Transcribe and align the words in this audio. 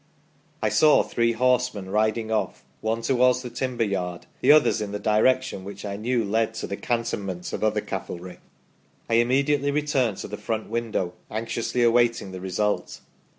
I 0.63 0.69
saw 0.69 1.03
three 1.03 1.33
horsemen 1.33 1.91
riding 1.91 2.31
off, 2.31 2.65
one 2.81 3.03
towards 3.03 3.43
the 3.43 3.51
timber 3.51 3.83
yard, 3.83 4.25
the 4.39 4.51
others 4.51 4.81
in 4.81 4.93
the 4.93 4.97
direction 4.97 5.63
which 5.63 5.85
I 5.85 5.95
knew 5.95 6.23
led 6.25 6.55
to 6.55 6.65
the 6.65 6.75
cantonments 6.75 7.53
of 7.53 7.63
other 7.63 7.81
cavalry. 7.81 8.39
I 9.07 9.13
immediately 9.13 9.69
returned 9.69 10.17
to 10.17 10.27
the 10.27 10.37
front 10.37 10.71
window, 10.71 11.13
anxiously 11.29 11.83
awaiting 11.83 12.31
the 12.31 12.41
result. 12.41 13.01